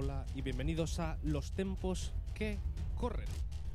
[0.00, 2.60] Hola y bienvenidos a Los Tempos que
[2.94, 3.26] Corren.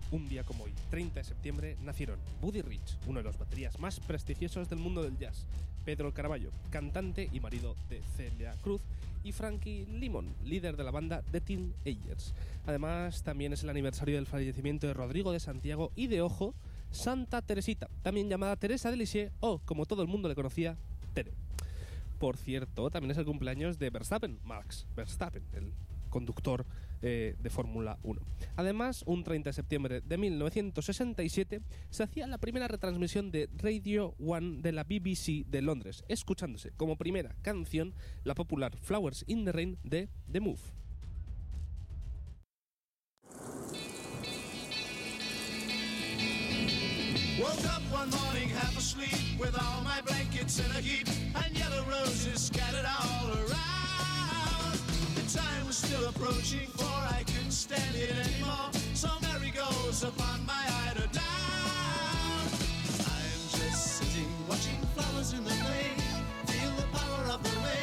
[0.09, 3.99] Un día como hoy, 30 de septiembre, nacieron Buddy Rich, uno de los baterías más
[3.99, 5.45] prestigiosos del mundo del jazz,
[5.83, 8.79] Pedro Caraballo, cantante y marido de Celia Cruz,
[9.25, 12.33] y Frankie Limon, líder de la banda The Teen Agers.
[12.65, 16.55] Además, también es el aniversario del fallecimiento de Rodrigo de Santiago y de Ojo,
[16.89, 20.77] Santa Teresita, también llamada Teresa de Lisieux o, como todo el mundo le conocía,
[21.13, 21.33] Tere.
[22.17, 25.73] Por cierto, también es el cumpleaños de Verstappen, Max Verstappen, el
[26.13, 26.67] conductor
[27.01, 28.21] eh, de Fórmula 1.
[28.55, 34.61] Además, un 30 de septiembre de 1967 se hacía la primera retransmisión de Radio One
[34.61, 39.79] de la BBC de Londres, escuchándose como primera canción la popular Flowers in the Rain
[39.83, 40.61] de The Move.
[55.33, 58.69] Time was still approaching for I couldn't stand it anymore.
[58.93, 61.23] So Mary goes upon my eider down.
[63.01, 65.97] I'm just sitting watching flowers in the rain.
[66.45, 67.73] Feel the power of the rain.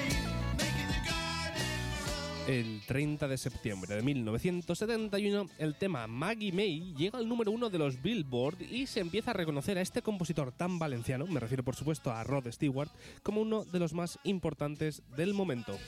[2.46, 7.78] El 30 de septiembre de 1971, el tema Maggie May llega al número uno de
[7.78, 11.76] los Billboard y se empieza a reconocer a este compositor tan valenciano, me refiero por
[11.76, 12.90] supuesto a Rod Stewart,
[13.22, 15.78] como uno de los más importantes del momento.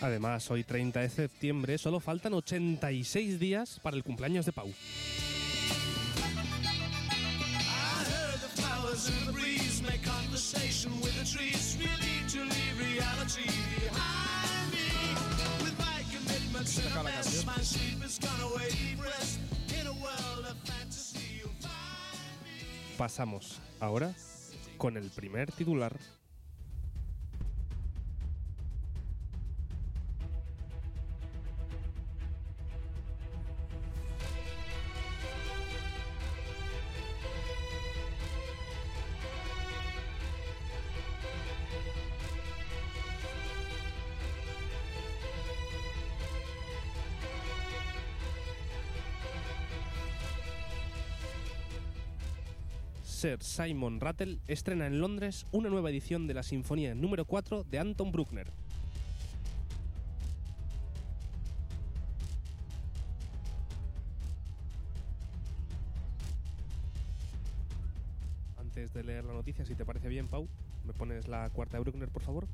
[0.00, 4.72] Además, hoy 30 de septiembre solo faltan 86 días para el cumpleaños de Pau.
[23.06, 24.12] Pasamos ahora
[24.78, 25.96] con el primer titular.
[53.40, 58.12] Simon Rattle estrena en Londres una nueva edición de la Sinfonía número 4 de Anton
[58.12, 58.46] Bruckner.
[68.58, 70.48] Antes de leer la noticia, si te parece bien, Pau,
[70.84, 72.46] me pones la cuarta de Bruckner, por favor.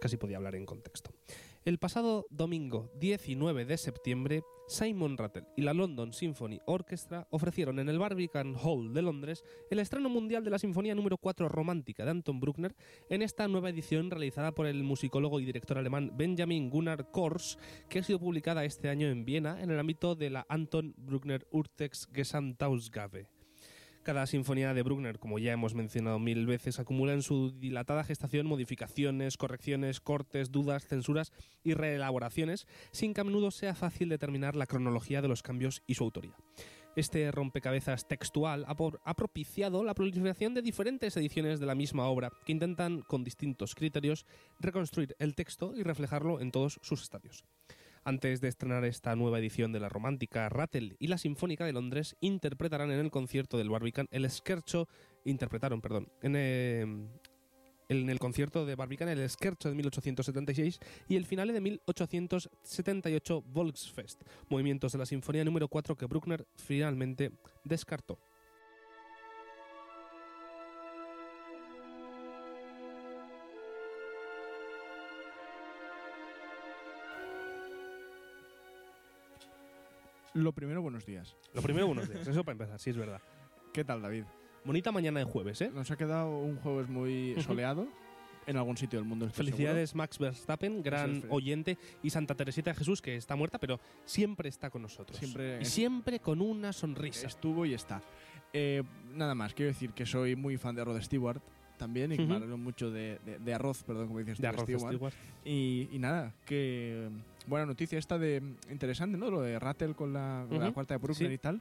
[0.00, 1.10] Casi podía hablar en contexto.
[1.66, 7.88] El pasado domingo 19 de septiembre, Simon Rattle y la London Symphony Orchestra ofrecieron en
[7.88, 12.12] el Barbican Hall de Londres el estreno mundial de la Sinfonía número 4 romántica de
[12.12, 12.76] Anton Bruckner
[13.10, 17.58] en esta nueva edición realizada por el musicólogo y director alemán Benjamin Gunnar Kors,
[17.88, 21.48] que ha sido publicada este año en Viena en el ámbito de la Anton Bruckner
[21.50, 23.35] Urtex Gesamtausgabe.
[24.06, 28.46] Cada sinfonía de Bruckner, como ya hemos mencionado mil veces, acumula en su dilatada gestación
[28.46, 31.32] modificaciones, correcciones, cortes, dudas, censuras
[31.64, 35.94] y reelaboraciones, sin que a menudo sea fácil determinar la cronología de los cambios y
[35.94, 36.36] su autoría.
[36.94, 42.52] Este rompecabezas textual ha, propiciado la proliferación de diferentes ediciones de la misma obra, que
[42.52, 44.24] intentan, con distintos criterios,
[44.60, 47.44] reconstruir el texto y reflejarlo en todos sus estadios.
[48.06, 52.14] Antes de estrenar esta nueva edición de la romántica, Rattle y la Sinfónica de Londres
[52.20, 54.30] interpretarán en el concierto del Barbican el
[55.24, 56.82] interpretaron, perdón, en, eh,
[57.88, 64.22] en el concierto de Barbican el Scherzo de 1876 y el finale de 1878 Volksfest,
[64.50, 67.32] movimientos de la Sinfonía número 4 que Bruckner finalmente
[67.64, 68.20] descartó.
[80.36, 81.34] Lo primero, buenos días.
[81.54, 83.22] Lo primero, buenos días, eso para empezar, sí es verdad.
[83.72, 84.24] ¿Qué tal, David?
[84.66, 85.70] Bonita mañana de jueves, ¿eh?
[85.72, 87.88] Nos ha quedado un jueves muy soleado.
[88.46, 89.30] en algún sitio del mundo.
[89.30, 93.80] Felicidades Max Verstappen, gran es, oyente, y Santa Teresita de Jesús, que está muerta, pero
[94.04, 95.18] siempre está con nosotros.
[95.18, 97.26] Siempre y siempre con una sonrisa.
[97.26, 98.02] Estuvo y está.
[98.52, 98.82] Eh,
[99.14, 101.40] nada más, quiero decir que soy muy fan de Rod Stewart
[101.76, 102.30] también y que Ujú.
[102.30, 105.12] me alegro mucho de, de- de arroz, perdón, como dices de arroz Stewart.
[105.44, 109.30] Y, y nada, que mm, buena noticia esta de interesante, ¿no?
[109.30, 111.34] Lo de Rattle con la, con la Ujú, cuarta de sí.
[111.34, 111.60] y tal.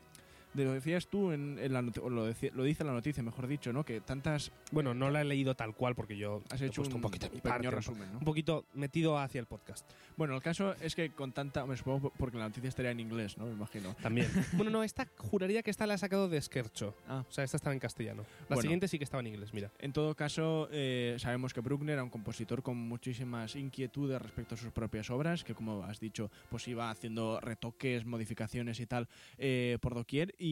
[0.56, 3.84] Lo decías tú en, en la o lo, dice la noticia, mejor dicho, ¿no?
[3.84, 6.94] Que tantas Bueno, no la he leído tal cual porque yo has he hecho un,
[6.94, 8.19] un poquito mi pequeño parte, resumen, ¿no?
[8.19, 9.90] un poquito metido hacia el podcast.
[10.18, 13.38] Bueno, el caso es que con tanta, me supongo porque la noticia estaría en inglés,
[13.38, 13.46] ¿no?
[13.46, 13.96] Me imagino.
[14.02, 14.28] También.
[14.54, 16.96] bueno, no, esta juraría que esta la ha sacado de Skercho.
[17.07, 17.24] Ah.
[17.28, 18.24] O sea, esta estaba en castellano.
[18.44, 18.62] La Bueno.
[18.62, 19.72] siguiente sí que estaba en inglés, mira.
[19.80, 24.57] En todo caso, eh, sabemos que Bruckner era un compositor con muchísimas inquietudes respecto a
[24.57, 29.07] sus propias obras, que como has dicho, pues iba haciendo retoques, modificaciones y tal
[29.38, 30.34] eh, por doquier.
[30.38, 30.44] Y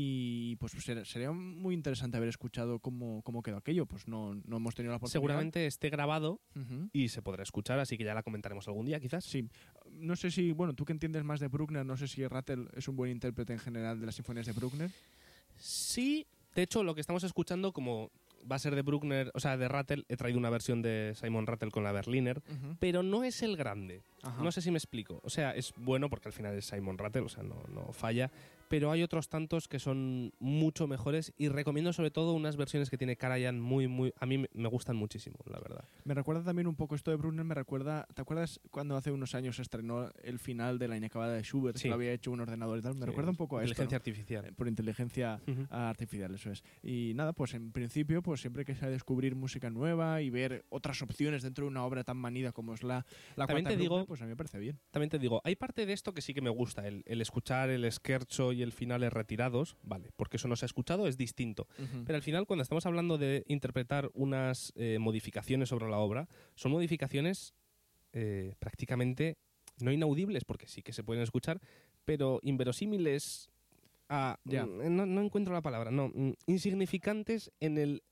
[0.59, 3.85] pues ser- sería muy interesante haber escuchado cómo, cómo quedó aquello.
[3.85, 5.11] Pues no, no hemos tenido la oportunidad.
[5.21, 6.89] Seguramente esté grabado Ujú.
[6.93, 9.25] y se podrá escuchar, así que ya la comentaremos algún día, quizás.
[9.25, 9.47] Sí,
[9.91, 12.87] no sé si, bueno, tú que entiendes más de Bruckner, no sé si Rattle es
[12.87, 14.89] un buen intérprete en general de las sinfonías de Bruckner.
[15.57, 16.25] Sí,
[16.55, 18.11] de hecho, lo que estamos escuchando, como
[18.49, 21.47] va a ser de Bruckner, o sea, de Rattle, he traído una versión de Simon
[21.47, 22.41] Rattle con la Berliner,
[22.79, 24.01] pero no es el grande.
[24.21, 24.43] Ajá.
[24.43, 25.21] No sé si me explico.
[25.23, 28.29] O sea, es bueno porque al final es Simon Rattle, o sea, no, no falla.
[28.73, 32.97] Pero hay otros tantos que son mucho mejores y recomiendo sobre todo unas versiones que
[32.97, 34.11] tiene Karajan muy, muy...
[34.19, 35.87] A mí me- gustan muchísimo, la verdad.
[36.05, 39.35] Me recuerda también un poco esto de Bruckner, me recuerda, ¿te acuerdas cuando hace unos
[39.35, 41.77] años se estrenó el final de la inacabada de Schubert?
[41.77, 41.83] Sí.
[41.83, 42.95] Que lo había hecho un ordenador y tal.
[42.95, 43.73] Me recuerda un poco a esto.
[43.73, 44.45] Inteligencia artificial.
[44.45, 45.67] Eh, Por inteligencia Ujú.
[45.69, 46.63] artificial, eso es.
[46.81, 50.99] Y nada, pues en principio, pues siempre que sea descubrir música nueva y ver otras
[51.03, 53.05] opciones dentro de una obra tan manida como es la,
[53.35, 54.79] la También te de digo- pues a mí me parece bien.
[54.89, 57.69] También te digo, hay parte de esto que sí que me gusta, el, el escuchar
[57.69, 61.67] el scherzo y el finales retirados, vale, porque eso no se ha escuchado, es distinto.
[62.05, 66.71] Pero al final, cuando estamos hablando de interpretar unas eh, modificaciones sobre la obra, son
[66.71, 67.53] modificaciones
[68.13, 69.37] eh, prácticamente
[69.79, 71.59] no inaudibles, porque sí que se pueden escuchar,
[72.05, 73.49] pero inverosímiles
[74.09, 74.37] a...
[74.45, 76.09] Mm, No, no encuentro la palabra, no.
[76.09, 78.03] mm, Insignificantes en el...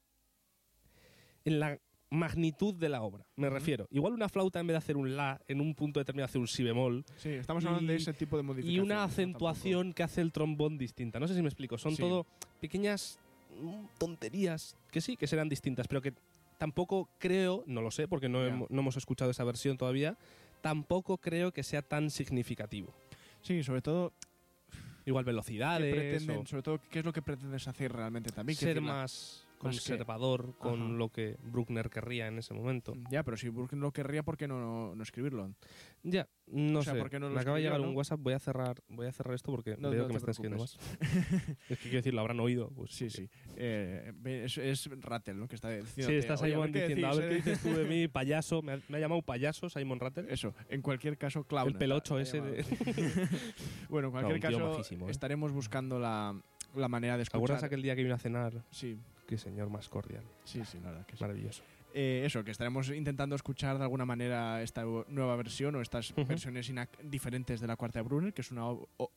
[1.46, 1.80] en la
[2.12, 3.56] magnitud de la obra, me Ujú.
[3.56, 3.88] refiero.
[3.90, 6.48] Igual una flauta en vez de hacer un la, en un punto determinado hace un
[6.48, 8.86] si bemol, Sí, estamos hablando de Y- ese tipo de y modificaciones.
[8.86, 9.02] una ¿no?
[9.04, 11.20] acentuación que hace el trombón distinta.
[11.20, 11.78] No sé si me explico.
[11.78, 12.02] Son Sí.
[12.02, 12.26] todo
[12.60, 13.18] pequeñas
[13.60, 16.14] mm, tonterías que sí, que serán distintas, pero que
[16.58, 18.54] tampoco creo, no lo sé, porque no, Ya.
[18.54, 20.18] hemo- no hemos escuchado esa versión todavía,
[20.62, 22.88] tampoco creo que sea tan significativo.
[22.94, 23.42] tampoco.
[23.42, 24.14] Sí, sobre todo,
[25.06, 28.56] Igual ¿qué velocidades, pretenden, o sobre todo, ¿qué es lo que pretendes hacer realmente también?
[28.56, 29.02] Ser decir, la-
[29.70, 30.92] que- conservador con Ajá.
[30.94, 32.94] lo que Bruckner querría en ese momento.
[33.10, 35.54] Ya, pero si Bruckner lo querría, ¿por qué no, no, no escribirlo?
[36.04, 37.00] Ya, no O sea, sé.
[37.00, 39.12] ¿por qué no lo Me acaba de llegar un WhatsApp, voy a cerrar, voy a
[39.12, 40.78] cerrar esto porque No, veo que me están escribiendo más.
[41.70, 42.70] es que quiero decir, lo habrán oído.
[42.76, 43.30] Pues, Sí, sí.
[43.56, 45.48] Eh, es, es Rattle, ¿no?
[45.48, 46.12] Que está diciendo.
[46.12, 48.62] Sí, está Simon diciendo, a ver qué dices tú de mí, payaso.
[48.62, 50.26] Me ha, me ha llamado payaso Simon Rattle.
[50.30, 51.68] Eso, en cualquier caso, clown.
[51.70, 52.64] el pelocho ese de...
[53.90, 55.12] bueno, en cualquier caso, majísimo, ¿eh?
[55.12, 56.36] estaremos buscando la,
[56.76, 57.68] la manera de ¿Te acuerdas escuchar.
[57.68, 58.64] aquel día que vino a cenar?
[58.72, 58.98] Sí,
[59.32, 60.26] Qué señor más cordial.
[60.44, 61.24] sí, sí, la verdad que sí.
[61.24, 61.64] Maravilloso.
[61.94, 66.70] Eh, eso, que estaremos intentando escuchar de alguna manera esta nueva versión o estas versiones
[67.02, 68.64] diferentes de la Cuarta de Brunner, que es una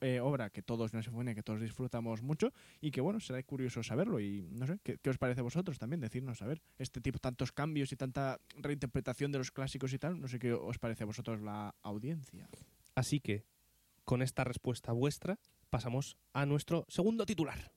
[0.00, 3.82] eh, obra que todos, una sinfonía que todos disfrutamos mucho y que, bueno, será curioso
[3.82, 4.20] saberlo.
[4.20, 6.00] Y no sé, ¿qué, qué os parece a vosotros también?
[6.00, 10.20] Decirnos, a ver, este tipo, tantos cambios y tanta reinterpretación de los clásicos y tal,
[10.20, 12.48] no sé qué os parece a vosotros la audiencia.
[12.94, 13.42] Así que,
[14.04, 15.40] con esta respuesta vuestra,
[15.70, 17.73] pasamos a nuestro segundo titular.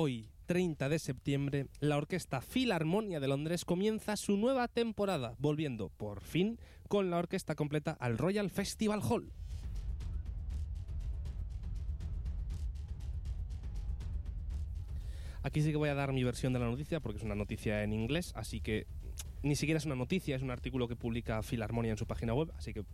[0.00, 6.20] Hoy, 30 de septiembre, la Orquesta Filarmonia de Londres comienza su nueva temporada, volviendo, por
[6.20, 9.32] fin, con la orquesta completa al Royal Festival Hall.
[15.42, 17.82] Aquí sí que voy a dar mi versión de la noticia, porque es una noticia
[17.82, 18.86] en inglés, así que
[19.42, 22.52] ni siquiera es una noticia, es un artículo que publica Filarmonia en su página web,
[22.56, 22.84] así que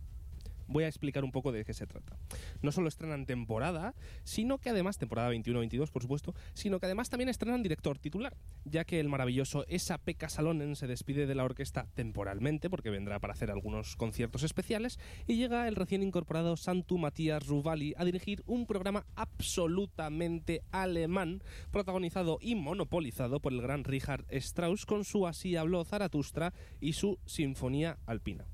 [0.67, 2.17] Voy a explicar un poco de qué se trata.
[2.61, 3.93] No solo estrenan temporada,
[4.23, 8.83] sino que además, temporada 21-22 por supuesto, sino que además también estrenan director titular, ya
[8.83, 13.33] que el maravilloso Esa Pekka Salonen se despide de la orquesta temporalmente, porque vendrá para
[13.33, 18.65] hacer algunos conciertos especiales, y llega el recién incorporado Santu Matías Ruvali a dirigir un
[18.65, 21.41] programa absolutamente alemán,
[21.71, 27.19] protagonizado y monopolizado por el gran Richard Strauss con su Así habló Zaratustra y su
[27.25, 28.45] Sinfonía Alpina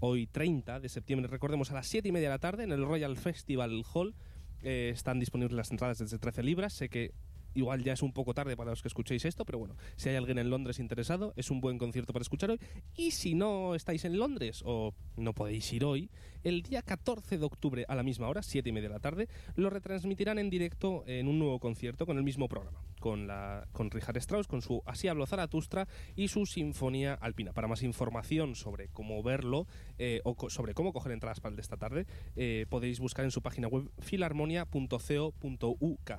[0.00, 2.84] hoy 30 de septiembre, recordemos, a las 7 y media de la tarde en el
[2.84, 4.14] Royal Festival Hall.
[4.62, 6.72] Eh, están disponibles las entradas desde 13 libras.
[6.72, 7.12] Sé que
[7.54, 10.16] igual ya es un poco tarde para los que escuchéis esto, pero bueno, si hay
[10.16, 12.60] alguien en Londres interesado, es un buen concierto para escuchar hoy.
[12.96, 16.10] Y si no estáis en Londres o no podéis ir hoy,
[16.44, 19.28] el día 14 de octubre a la misma hora, 7 y media de la tarde,
[19.56, 23.90] lo retransmitirán en directo en un nuevo concierto con el mismo programa, con, la, con
[23.90, 27.52] Richard Strauss, con su Así hablo Zaratustra y su Sinfonía Alpina.
[27.52, 29.66] Para más información sobre cómo verlo
[29.98, 33.30] eh, o sobre cómo coger entradas para el de esta tarde, eh, podéis buscar en
[33.30, 36.10] su página web filarmonia.co.uk.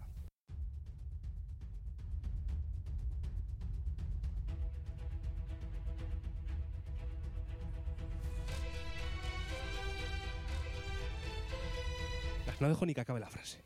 [12.60, 13.62] No dejo ni que acabe la frase.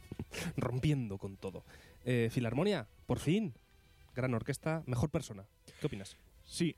[0.56, 1.64] Rompiendo con todo.
[2.04, 3.54] Eh, Filarmonia, por fin.
[4.14, 5.44] Gran orquesta, mejor persona.
[5.80, 6.16] ¿Qué opinas?
[6.44, 6.76] Sí,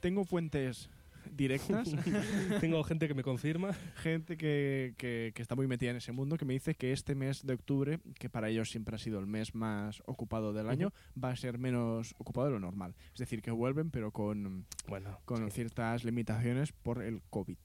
[0.00, 0.90] tengo fuentes
[1.32, 1.90] directas,
[2.60, 3.72] Tengo gente que me confirma.
[3.96, 7.14] gente que, que- que está muy metida en ese mundo, que me dice que este
[7.16, 10.92] mes de octubre, que para ellos siempre ha sido el mes más ocupado del año,
[11.22, 12.94] va a ser menos ocupado de lo normal.
[13.12, 15.56] Es decir, que vuelven, pero con, Bueno, con sí.
[15.56, 17.56] ciertas limitaciones por el COVID.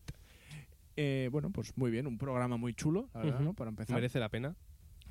[1.04, 3.40] Eh, bueno, pues muy bien, un programa muy chulo, la verdad.
[3.40, 3.54] ¿no?
[3.56, 3.96] Para empezar.
[3.96, 4.56] merece la pena.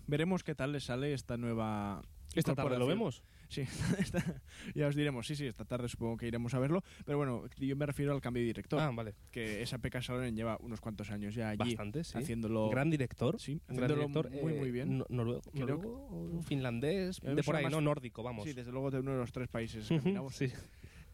[0.06, 2.02] Veremos qué tal le sale esta nueva.
[2.34, 3.24] Esta tarde lo vemos.
[3.48, 3.62] Sí,
[3.98, 4.40] esta-
[4.76, 5.26] ya os diremos.
[5.26, 6.84] Sí, sí, esta tarde supongo que iremos a verlo.
[7.04, 8.78] Pero bueno, yo me refiero al cambio de director.
[8.80, 9.14] Ah, vale.
[9.32, 12.16] Que esa Pekka Salonen lleva unos cuantos años ya allí Bastante, sí.
[12.18, 12.70] haciéndolo.
[12.70, 13.40] Gran director.
[13.40, 14.30] Sí, Gran director.
[14.30, 14.98] muy, eh, muy bien.
[14.98, 18.44] no- noruego, que- noruego, finlandés, de por ahí, más- no nórdico, vamos.
[18.44, 20.36] Sí, desde luego de uno de los tres países escandinavos.
[20.36, 20.52] sí.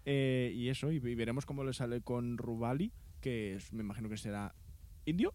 [0.05, 4.09] Eh, y eso, y, y veremos cómo le sale con Rubali, que es- me imagino
[4.09, 4.55] que será
[5.07, 5.33] indio.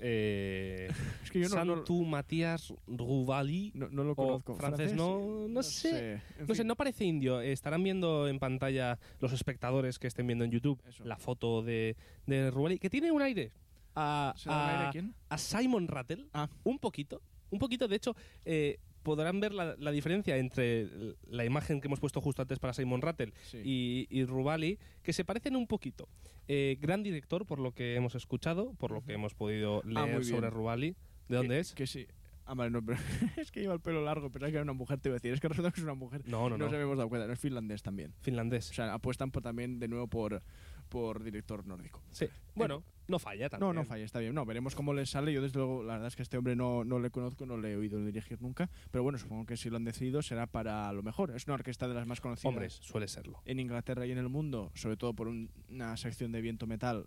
[0.00, 0.88] Eh,
[1.24, 3.72] Es que yo no, no, Santu Matías Ruvali.
[3.74, 4.54] no- no lo conozco.
[4.54, 6.20] francés, no- no sé.
[6.46, 7.40] No sé, no parece indio.
[7.40, 11.04] Estarán viendo en pantalla los espectadores que estén viendo en YouTube Eso.
[11.04, 11.96] la foto de,
[12.26, 13.50] de Rubali, que tiene un aire
[13.94, 15.14] a, ¿Se da un aire a- a quién?
[15.28, 16.26] a Simon Rattle.
[16.32, 16.48] Ah.
[16.64, 17.20] Un poquito.
[17.50, 17.88] Un poquito.
[17.88, 20.86] De hecho, eh, podrán ver la, la diferencia entre
[21.28, 23.58] la imagen que hemos puesto justo antes para Simon Rattle Sí.
[23.64, 26.08] y, y Rubali, que se parecen un poquito.
[26.46, 30.04] Eh, gran director, por lo que hemos escuchado, por lo que hemos podido leer Ah,
[30.06, 30.24] bien.
[30.24, 30.94] sobre Rubali.
[31.28, 31.72] ¿De dónde que, es?
[31.74, 32.06] Que sí.
[32.46, 32.98] Ah, vale, no, pero
[33.36, 35.18] es que lleva el pelo largo, pero es que era una mujer, te iba a
[35.18, 35.32] decir.
[35.34, 36.22] Es que resulta que es una mujer.
[36.26, 36.64] No, no, no.
[36.64, 38.14] nos habíamos dado cuenta, no es finlandés también.
[38.20, 38.70] Finlandés.
[38.70, 40.42] O sea, apuestan por, también de nuevo por,
[40.88, 42.02] por director nórdico.
[42.10, 42.26] Sí.
[42.54, 43.68] Bueno, no falla también.
[43.68, 44.34] No, no falla, está bien.
[44.34, 45.32] No, veremos cómo le sale.
[45.32, 47.72] Yo, desde luego, la verdad es que este hombre no, no le conozco, no le
[47.72, 48.68] he oído dirigir nunca.
[48.90, 51.30] Pero bueno, supongo que si lo han decidido será para lo mejor.
[51.34, 53.40] Es una orquesta de las más conocidas Hombre, suele serlo.
[53.44, 57.06] en Inglaterra y en el mundo, sobre todo por un- una sección de viento metal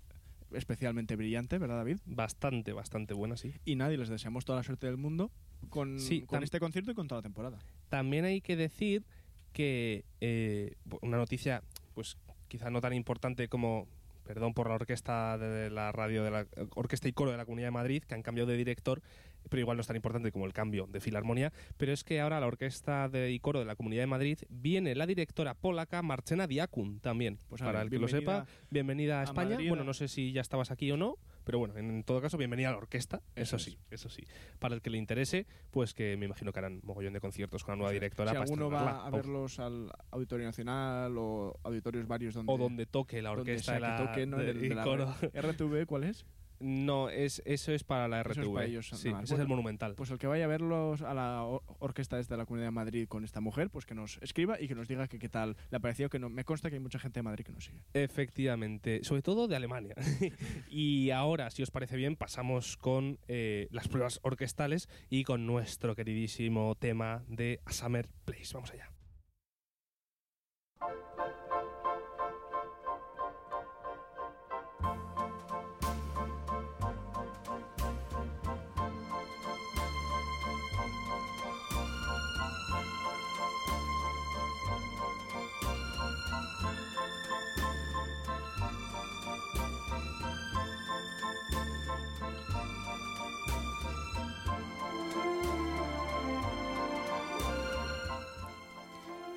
[0.54, 2.00] especialmente brillante, ¿verdad, David?
[2.06, 3.54] Bastante, bastante buena, sí.
[3.64, 5.32] Y nadie les deseamos toda la suerte del mundo
[5.70, 7.58] con, Sí, con tam- este concierto y con toda la temporada.
[7.90, 9.06] También hay que decir
[9.54, 12.18] que eh, una noticia, pues
[12.52, 13.88] quizá no tan importante como,
[14.26, 17.68] perdón por la orquesta de la radio de la orquesta y coro de la Comunidad
[17.68, 19.02] de Madrid, que han cambiado de director,
[19.50, 22.42] pero igual no es tan importante como el cambio de Filarmonia, pero es que ahora
[22.42, 26.46] la orquesta de y coro de la Comunidad de Madrid viene la directora polaca Marcena
[26.46, 27.38] Diakun también.
[27.48, 29.52] Pues, Para el que lo sepa, bienvenida a a España.
[29.52, 32.38] Madrid, bueno, no sé si ya estabas aquí o no, pero bueno, en todo caso,
[32.38, 33.64] bienvenida a la orquesta, eso, Eso es.
[33.64, 34.24] sí, eso sí.
[34.60, 37.74] Para el que le interese, pues que me imagino que harán mogollón de conciertos con
[37.74, 38.32] la nueva directora.
[38.32, 42.86] si para alguno va a verlos al Auditorio Nacional o auditorios varios donde, o donde
[42.86, 44.38] toque la donde orquesta sea de la, que toque, ¿no?
[44.38, 45.16] de- de y la coro.
[45.34, 46.26] RTV, ¿cuál es?
[46.62, 48.54] No, es, eso es para la Eso es RTV.
[48.54, 49.24] para ellos, sí, normal.
[49.24, 49.96] ese es el monumental.
[49.96, 53.08] Pues el que vaya a verlos a la or- orquesta desde la Comunidad de Madrid
[53.08, 55.78] con esta mujer, pues que nos escriba y que nos diga que qué tal le
[55.78, 57.80] ha parecido, que no, me consta que hay mucha gente de Madrid que nos sigue.
[57.94, 59.96] Efectivamente, sobre todo de Alemania.
[60.70, 65.96] y ahora, si os parece bien, pasamos con eh, las pruebas orquestales y con nuestro
[65.96, 68.52] queridísimo tema de A Summer Place.
[68.54, 68.92] Vamos allá.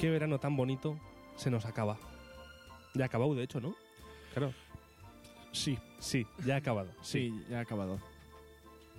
[0.04, 0.98] Qué verano tan bonito
[1.34, 1.96] se nos acaba.
[2.92, 3.74] Ya acabó, de hecho, ¿no?
[4.34, 4.52] Claro.
[5.50, 6.90] Sí, Sí, ya ha acabado.
[7.00, 7.98] sí, ya ha acabado.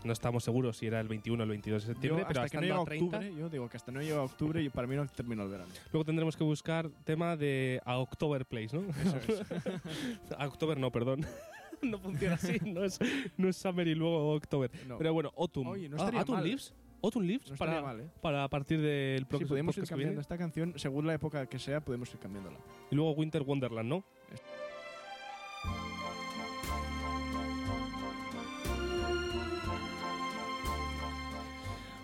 [0.03, 2.59] No estamos seguros si era el 21 o el 22 de septiembre, Yo, pero hasta
[2.59, 4.95] que no a 30, octubre, yo digo que hasta no llega octubre y para mí
[4.95, 5.69] no terminó el verano.
[5.91, 8.89] luego tendremos que buscar tema de a October Place, ¿no?
[8.89, 10.31] Eso es.
[10.39, 11.23] a October no, perdón.
[11.83, 12.97] no funciona así, no es,
[13.37, 14.71] no es Summer y luego October.
[14.87, 14.97] No.
[14.97, 15.67] Pero bueno, Autumn.
[15.67, 16.43] Oye, no Ah, estaría Autumn mal.
[16.45, 16.73] Leaves.
[17.05, 18.09] Autumn Leaves no para, mal, ¿eh?
[18.21, 22.11] para partir del próximo podemos ir cambiando esta canción, según la época que sea, podemos
[22.13, 22.57] ir cambiándola.
[22.89, 24.03] Y luego Winter Wonderland, ¿no?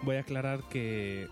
[0.03, 1.27] Voy a aclarar que,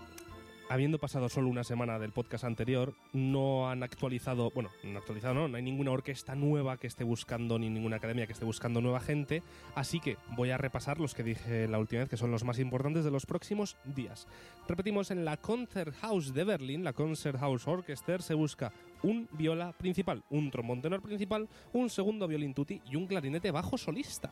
[0.70, 5.34] habiendo pasado solo una semana del podcast anterior, no han actualizado, bueno, no han actualizado,
[5.34, 8.80] no, no hay ninguna orquesta nueva que esté buscando, ni ninguna academia que esté buscando
[8.80, 9.42] nueva gente,
[9.74, 12.60] así que voy a repasar los que dije la última vez, que son los más
[12.60, 14.28] importantes de los próximos días.
[14.68, 18.72] Repetimos, en la Concert House de Berlín, la Concert House Orchester, se busca
[19.02, 23.76] un viola principal, un trombón tenor principal, un segundo violín tutti y un clarinete bajo
[23.76, 24.30] solista.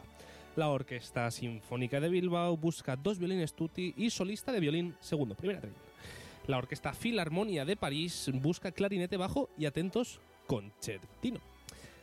[0.54, 5.60] La Orquesta Sinfónica de Bilbao busca dos violines tutti y solista de violín segundo, primera
[5.60, 5.87] tren.
[6.48, 11.40] La Orquesta Filarmonia de París busca clarinete bajo y atentos concertino.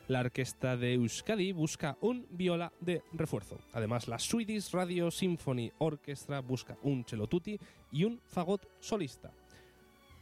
[0.06, 3.58] La Orquesta de Euskadi busca un viola de refuerzo.
[3.72, 7.58] Además, la Swedish Radio Symphony Orchestra busca un cello tutti
[7.90, 9.32] y un fagot solista.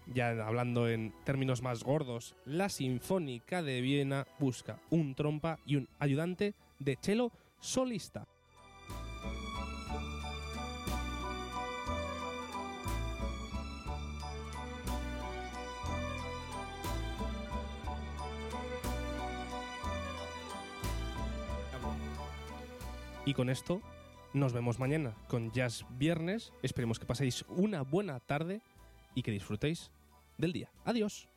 [0.07, 5.87] Ya hablando en términos más gordos, la Sinfónica de Viena busca un trompa y un
[5.99, 8.26] ayudante de cello solista.
[23.26, 23.81] Y con esto
[24.35, 26.52] nos vemos mañana con Jazz Viernes.
[26.62, 28.61] Esperemos que paséis una buena tarde
[29.14, 29.90] y que disfrutéis
[30.37, 30.71] del día.
[30.85, 31.28] Adiós.